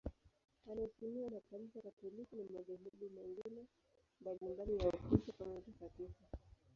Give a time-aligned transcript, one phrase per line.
[0.71, 3.63] Anaheshimiwa na Kanisa Katoliki na madhehebu mengine
[4.21, 6.23] mbalimbali ya Ukristo kama mtakatifu.